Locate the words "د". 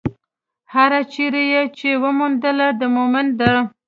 2.79-2.81